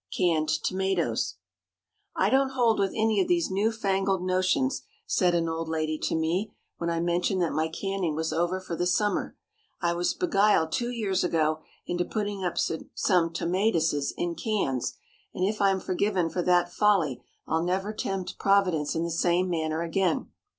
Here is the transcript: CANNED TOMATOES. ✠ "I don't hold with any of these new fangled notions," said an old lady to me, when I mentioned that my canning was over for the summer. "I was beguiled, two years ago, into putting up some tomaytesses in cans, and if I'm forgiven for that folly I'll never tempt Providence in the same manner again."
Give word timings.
CANNED 0.17 0.49
TOMATOES. 0.63 1.35
✠ 1.37 1.41
"I 2.15 2.31
don't 2.31 2.53
hold 2.53 2.79
with 2.79 2.89
any 2.95 3.21
of 3.21 3.27
these 3.27 3.51
new 3.51 3.71
fangled 3.71 4.23
notions," 4.25 4.81
said 5.05 5.35
an 5.35 5.47
old 5.47 5.69
lady 5.69 5.99
to 5.99 6.15
me, 6.15 6.51
when 6.79 6.89
I 6.89 6.99
mentioned 6.99 7.39
that 7.43 7.53
my 7.53 7.67
canning 7.67 8.15
was 8.15 8.33
over 8.33 8.59
for 8.59 8.75
the 8.75 8.87
summer. 8.87 9.37
"I 9.79 9.93
was 9.93 10.15
beguiled, 10.15 10.71
two 10.71 10.89
years 10.89 11.23
ago, 11.23 11.59
into 11.85 12.03
putting 12.03 12.43
up 12.43 12.57
some 12.57 13.31
tomaytesses 13.31 14.11
in 14.17 14.33
cans, 14.33 14.95
and 15.35 15.45
if 15.47 15.61
I'm 15.61 15.79
forgiven 15.79 16.31
for 16.31 16.41
that 16.41 16.73
folly 16.73 17.21
I'll 17.47 17.63
never 17.63 17.93
tempt 17.93 18.39
Providence 18.39 18.95
in 18.95 19.03
the 19.03 19.11
same 19.11 19.51
manner 19.51 19.83
again." 19.83 20.31